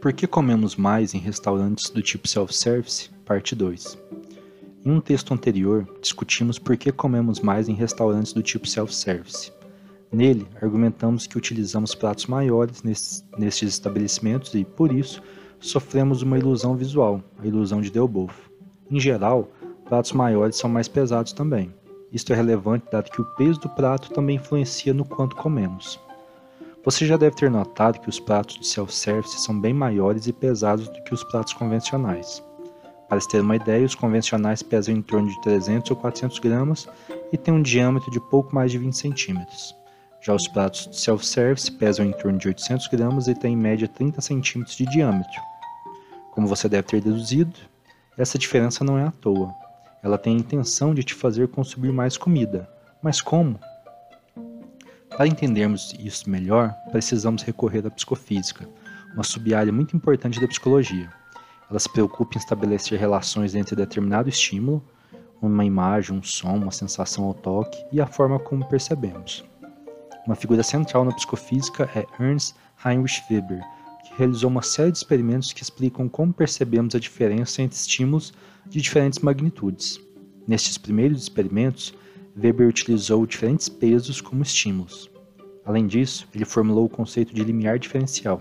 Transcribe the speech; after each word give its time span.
Por 0.00 0.12
que 0.12 0.28
comemos 0.28 0.76
mais 0.76 1.12
em 1.12 1.18
restaurantes 1.18 1.90
do 1.90 2.00
tipo 2.00 2.28
self-service? 2.28 3.10
Parte 3.24 3.56
2. 3.56 3.98
Em 4.84 4.90
um 4.92 5.00
texto 5.00 5.34
anterior, 5.34 5.88
discutimos 6.00 6.56
por 6.56 6.76
que 6.76 6.92
comemos 6.92 7.40
mais 7.40 7.68
em 7.68 7.74
restaurantes 7.74 8.32
do 8.32 8.40
tipo 8.40 8.68
self-service. 8.68 9.52
Nele, 10.12 10.46
argumentamos 10.62 11.26
que 11.26 11.36
utilizamos 11.36 11.96
pratos 11.96 12.26
maiores 12.26 12.84
nestes, 12.84 13.24
estabelecimentos 13.62 14.54
e, 14.54 14.64
por 14.64 14.92
isso, 14.92 15.20
sofremos 15.58 16.22
uma 16.22 16.38
ilusão 16.38 16.76
visual, 16.76 17.20
a 17.36 17.44
ilusão 17.44 17.80
de 17.80 17.90
Delboeuf. 17.90 18.34
Em 18.88 19.00
geral, 19.00 19.50
pratos 19.84 20.12
maiores 20.12 20.54
são 20.54 20.70
mais 20.70 20.86
pesados 20.86 21.32
também. 21.32 21.74
Isto 22.12 22.32
é 22.32 22.36
relevante 22.36 22.86
dado 22.92 23.10
que 23.10 23.20
o 23.20 23.34
peso 23.34 23.58
do 23.58 23.68
prato 23.70 24.12
também 24.12 24.36
influencia 24.36 24.94
no 24.94 25.04
quanto 25.04 25.34
comemos. 25.34 25.98
Você 26.90 27.04
já 27.04 27.18
deve 27.18 27.36
ter 27.36 27.50
notado 27.50 28.00
que 28.00 28.08
os 28.08 28.18
pratos 28.18 28.58
de 28.60 28.66
self-service 28.66 29.40
são 29.40 29.60
bem 29.60 29.74
maiores 29.74 30.26
e 30.26 30.32
pesados 30.32 30.88
do 30.88 31.02
que 31.02 31.12
os 31.12 31.22
pratos 31.22 31.52
convencionais. 31.52 32.42
Para 33.06 33.20
se 33.20 33.28
ter 33.28 33.42
uma 33.42 33.56
ideia, 33.56 33.84
os 33.84 33.94
convencionais 33.94 34.62
pesam 34.62 34.96
em 34.96 35.02
torno 35.02 35.28
de 35.28 35.38
300 35.42 35.90
ou 35.90 35.98
400 35.98 36.38
gramas 36.38 36.88
e 37.30 37.36
têm 37.36 37.52
um 37.52 37.60
diâmetro 37.60 38.10
de 38.10 38.18
pouco 38.18 38.54
mais 38.54 38.72
de 38.72 38.78
20 38.78 38.94
centímetros. 38.94 39.76
Já 40.22 40.34
os 40.34 40.48
pratos 40.48 40.86
de 40.86 40.98
self-service 40.98 41.70
pesam 41.72 42.06
em 42.06 42.12
torno 42.12 42.38
de 42.38 42.48
800 42.48 42.86
gramas 42.86 43.28
e 43.28 43.34
têm 43.34 43.52
em 43.52 43.58
média 43.58 43.86
30 43.86 44.22
centímetros 44.22 44.74
de 44.74 44.86
diâmetro. 44.86 45.42
Como 46.30 46.46
você 46.46 46.70
deve 46.70 46.88
ter 46.88 47.02
deduzido, 47.02 47.54
essa 48.16 48.38
diferença 48.38 48.82
não 48.82 48.98
é 48.98 49.04
à 49.04 49.10
toa. 49.10 49.54
Ela 50.02 50.16
tem 50.16 50.34
a 50.34 50.40
intenção 50.40 50.94
de 50.94 51.04
te 51.04 51.12
fazer 51.12 51.48
consumir 51.48 51.92
mais 51.92 52.16
comida. 52.16 52.66
Mas 53.02 53.20
como? 53.20 53.60
Para 55.18 55.26
entendermos 55.26 55.96
isso 55.98 56.30
melhor, 56.30 56.72
precisamos 56.92 57.42
recorrer 57.42 57.84
à 57.84 57.90
psicofísica, 57.90 58.68
uma 59.12 59.24
sub-área 59.24 59.72
muito 59.72 59.96
importante 59.96 60.40
da 60.40 60.46
psicologia. 60.46 61.12
Ela 61.68 61.80
se 61.80 61.92
preocupa 61.92 62.36
em 62.36 62.38
estabelecer 62.38 63.00
relações 63.00 63.56
entre 63.56 63.74
determinado 63.74 64.28
estímulo, 64.28 64.80
uma 65.42 65.64
imagem, 65.64 66.16
um 66.16 66.22
som, 66.22 66.54
uma 66.54 66.70
sensação 66.70 67.24
ao 67.24 67.34
toque 67.34 67.84
e 67.90 68.00
a 68.00 68.06
forma 68.06 68.38
como 68.38 68.68
percebemos. 68.68 69.44
Uma 70.24 70.36
figura 70.36 70.62
central 70.62 71.04
na 71.04 71.12
psicofísica 71.12 71.90
é 71.96 72.06
Ernst 72.22 72.54
Heinrich 72.86 73.20
Weber, 73.28 73.60
que 74.04 74.14
realizou 74.16 74.48
uma 74.48 74.62
série 74.62 74.92
de 74.92 74.98
experimentos 74.98 75.52
que 75.52 75.64
explicam 75.64 76.08
como 76.08 76.32
percebemos 76.32 76.94
a 76.94 77.00
diferença 77.00 77.60
entre 77.60 77.76
estímulos 77.76 78.32
de 78.66 78.80
diferentes 78.80 79.18
magnitudes. 79.18 80.00
Nestes 80.46 80.78
primeiros 80.78 81.20
experimentos, 81.20 81.92
Weber 82.40 82.68
utilizou 82.68 83.26
diferentes 83.26 83.68
pesos 83.68 84.20
como 84.20 84.44
estímulos. 84.44 85.10
Além 85.68 85.86
disso, 85.86 86.26
ele 86.34 86.46
formulou 86.46 86.86
o 86.86 86.88
conceito 86.88 87.34
de 87.34 87.44
limiar 87.44 87.78
diferencial, 87.78 88.40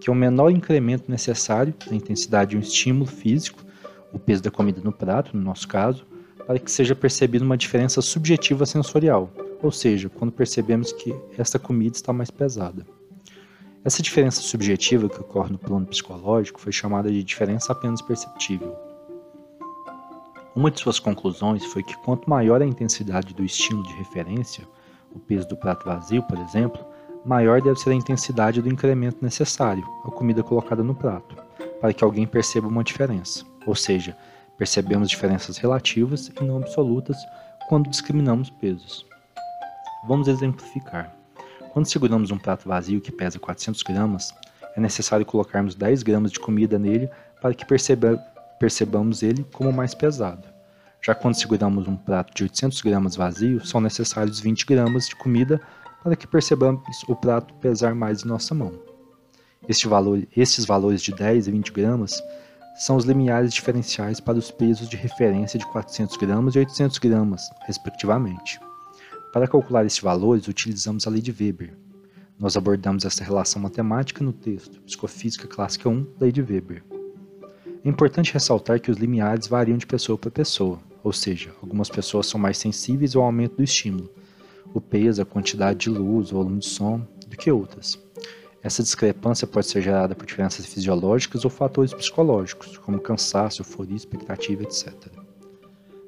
que 0.00 0.08
é 0.08 0.12
o 0.12 0.16
menor 0.16 0.48
incremento 0.48 1.10
necessário 1.10 1.74
na 1.86 1.94
intensidade 1.94 2.52
de 2.52 2.56
um 2.56 2.60
estímulo 2.60 3.04
físico, 3.04 3.62
o 4.10 4.18
peso 4.18 4.42
da 4.42 4.50
comida 4.50 4.80
no 4.82 4.90
prato, 4.90 5.36
no 5.36 5.42
nosso 5.42 5.68
caso, 5.68 6.06
para 6.46 6.58
que 6.58 6.70
seja 6.70 6.94
percebida 6.94 7.44
uma 7.44 7.58
diferença 7.58 8.00
subjetiva 8.00 8.64
sensorial, 8.64 9.30
ou 9.62 9.70
seja, 9.70 10.08
quando 10.08 10.32
percebemos 10.32 10.90
que 10.90 11.14
esta 11.36 11.58
comida 11.58 11.96
está 11.96 12.14
mais 12.14 12.30
pesada. 12.30 12.86
Essa 13.84 14.02
diferença 14.02 14.40
subjetiva 14.40 15.06
que 15.10 15.20
ocorre 15.20 15.52
no 15.52 15.58
plano 15.58 15.84
psicológico 15.84 16.58
foi 16.58 16.72
chamada 16.72 17.12
de 17.12 17.22
diferença 17.22 17.72
apenas 17.72 18.00
perceptível. 18.00 18.74
Uma 20.56 20.70
de 20.70 20.80
suas 20.80 20.98
conclusões 20.98 21.62
foi 21.66 21.82
que 21.82 21.94
quanto 21.98 22.30
maior 22.30 22.62
a 22.62 22.66
intensidade 22.66 23.34
do 23.34 23.44
estímulo 23.44 23.86
de 23.86 23.92
referência, 23.96 24.66
o 25.14 25.18
peso 25.18 25.46
do 25.48 25.56
prato 25.56 25.84
vazio, 25.84 26.22
por 26.24 26.38
exemplo, 26.38 26.84
maior 27.24 27.62
deve 27.62 27.78
ser 27.78 27.90
a 27.90 27.94
intensidade 27.94 28.60
do 28.60 28.68
incremento 28.68 29.18
necessário, 29.22 29.84
a 30.04 30.10
comida 30.10 30.42
colocada 30.42 30.82
no 30.82 30.94
prato, 30.94 31.36
para 31.80 31.92
que 31.92 32.04
alguém 32.04 32.26
perceba 32.26 32.68
uma 32.68 32.84
diferença. 32.84 33.44
Ou 33.66 33.74
seja, 33.74 34.16
percebemos 34.58 35.08
diferenças 35.08 35.56
relativas 35.56 36.28
e 36.28 36.44
não 36.44 36.58
absolutas 36.58 37.16
quando 37.68 37.88
discriminamos 37.88 38.50
pesos. 38.50 39.06
Vamos 40.06 40.28
exemplificar. 40.28 41.14
Quando 41.72 41.86
seguramos 41.86 42.30
um 42.30 42.38
prato 42.38 42.68
vazio 42.68 43.00
que 43.00 43.10
pesa 43.10 43.38
400 43.38 43.82
gramas, 43.82 44.34
é 44.76 44.80
necessário 44.80 45.24
colocarmos 45.24 45.74
10 45.74 46.02
gramas 46.02 46.30
de 46.30 46.38
comida 46.38 46.78
nele 46.78 47.08
para 47.40 47.54
que 47.54 47.64
perceba, 47.64 48.16
percebamos 48.58 49.22
ele 49.22 49.44
como 49.52 49.72
mais 49.72 49.94
pesado. 49.94 50.53
Já 51.06 51.14
quando 51.14 51.34
seguramos 51.34 51.86
um 51.86 51.96
prato 51.96 52.34
de 52.34 52.44
800 52.44 52.80
gramas 52.80 53.14
vazio, 53.14 53.62
são 53.62 53.78
necessários 53.78 54.40
20 54.40 54.64
gramas 54.64 55.06
de 55.06 55.14
comida 55.14 55.60
para 56.02 56.16
que 56.16 56.26
percebamos 56.26 56.82
o 57.06 57.14
prato 57.14 57.52
pesar 57.56 57.94
mais 57.94 58.24
em 58.24 58.28
nossa 58.28 58.54
mão. 58.54 58.72
Este 59.68 59.86
valor, 59.86 60.26
estes 60.34 60.64
valores 60.64 61.02
de 61.02 61.12
10 61.12 61.46
e 61.46 61.50
20 61.50 61.72
gramas 61.72 62.22
são 62.78 62.96
os 62.96 63.04
limiares 63.04 63.52
diferenciais 63.52 64.18
para 64.18 64.38
os 64.38 64.50
pesos 64.50 64.88
de 64.88 64.96
referência 64.96 65.58
de 65.58 65.66
400 65.66 66.16
gramas 66.16 66.54
e 66.54 66.60
800 66.60 66.96
gramas, 66.96 67.42
respectivamente. 67.66 68.58
Para 69.30 69.46
calcular 69.46 69.84
estes 69.84 70.02
valores, 70.02 70.48
utilizamos 70.48 71.06
a 71.06 71.10
lei 71.10 71.20
de 71.20 71.32
Weber. 71.38 71.76
Nós 72.38 72.56
abordamos 72.56 73.04
essa 73.04 73.22
relação 73.22 73.60
matemática 73.60 74.24
no 74.24 74.32
texto 74.32 74.80
Psicofísica 74.80 75.46
Clássica 75.46 75.86
1, 75.86 76.14
Lei 76.18 76.32
de 76.32 76.40
Weber. 76.40 76.82
É 77.84 77.88
importante 77.90 78.32
ressaltar 78.32 78.80
que 78.80 78.90
os 78.90 78.96
limiares 78.96 79.46
variam 79.46 79.76
de 79.76 79.86
pessoa 79.86 80.16
para 80.16 80.30
pessoa, 80.30 80.80
ou 81.04 81.12
seja, 81.12 81.54
algumas 81.60 81.90
pessoas 81.90 82.26
são 82.26 82.40
mais 82.40 82.56
sensíveis 82.56 83.14
ao 83.14 83.22
aumento 83.22 83.56
do 83.56 83.62
estímulo, 83.62 84.10
o 84.72 84.80
peso, 84.80 85.20
a 85.20 85.26
quantidade 85.26 85.80
de 85.80 85.90
luz, 85.90 86.32
o 86.32 86.36
volume 86.36 86.60
de 86.60 86.66
som, 86.66 87.06
do 87.28 87.36
que 87.36 87.52
outras. 87.52 88.02
Essa 88.62 88.82
discrepância 88.82 89.46
pode 89.46 89.66
ser 89.66 89.82
gerada 89.82 90.14
por 90.14 90.24
diferenças 90.24 90.64
fisiológicas 90.64 91.44
ou 91.44 91.50
fatores 91.50 91.92
psicológicos, 91.92 92.78
como 92.78 92.98
cansaço, 92.98 93.60
euforia, 93.60 93.94
expectativa, 93.94 94.62
etc. 94.62 94.94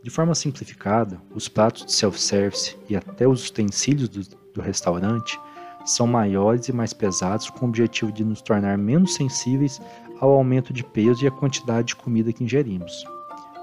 De 0.00 0.10
forma 0.10 0.34
simplificada, 0.36 1.20
os 1.34 1.48
pratos 1.48 1.86
de 1.86 1.92
self-service 1.92 2.76
e 2.88 2.94
até 2.94 3.26
os 3.26 3.48
utensílios 3.48 4.08
do, 4.08 4.22
do 4.54 4.60
restaurante 4.60 5.36
são 5.84 6.06
maiores 6.06 6.68
e 6.68 6.72
mais 6.72 6.92
pesados 6.92 7.50
com 7.50 7.66
o 7.66 7.68
objetivo 7.68 8.12
de 8.12 8.24
nos 8.24 8.40
tornar 8.40 8.78
menos 8.78 9.14
sensíveis 9.14 9.80
ao 10.20 10.30
aumento 10.30 10.72
de 10.72 10.84
peso 10.84 11.24
e 11.24 11.26
à 11.26 11.32
quantidade 11.32 11.88
de 11.88 11.96
comida 11.96 12.32
que 12.32 12.44
ingerimos. 12.44 13.04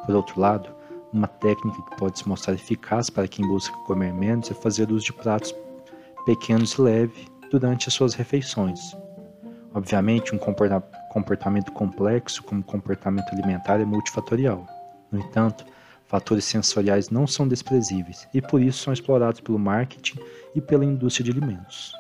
Por 0.06 0.14
outro 0.14 0.40
lado, 0.40 0.81
uma 1.14 1.28
técnica 1.28 1.82
que 1.82 1.98
pode 1.98 2.20
se 2.20 2.28
mostrar 2.28 2.54
eficaz 2.54 3.10
para 3.10 3.28
quem 3.28 3.48
busca 3.48 3.76
comer 3.86 4.14
menos 4.14 4.50
é 4.50 4.54
fazer 4.54 4.92
uso 4.92 5.06
de 5.06 5.14
pratos 5.14 5.54
pequenos 6.26 6.74
e 6.74 6.82
leves 6.82 7.26
durante 7.50 7.88
as 7.88 7.94
suas 7.94 8.14
refeições. 8.14 8.96
Obviamente, 9.74 10.36
um 10.36 10.38
comportamento 10.38 11.72
complexo 11.72 12.44
como 12.44 12.64
comportamento 12.64 13.30
alimentar 13.32 13.80
é 13.80 13.86
multifatorial. 13.86 14.66
No 15.12 15.20
entanto, 15.20 15.66
fatores 16.08 16.46
sensoriais 16.46 17.10
não 17.10 17.26
são 17.26 17.48
desprezíveis 17.48 18.28
e 18.34 18.42
por 18.42 18.62
isso 18.62 18.84
são 18.84 18.94
explorados 18.94 19.40
pelo 19.42 19.60
marketing 19.60 20.20
e 20.56 20.62
pela 20.62 20.86
indústria 20.86 21.24
de 21.24 21.32
alimentos. 21.32 21.94